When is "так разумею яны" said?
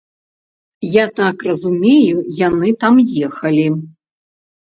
1.19-2.73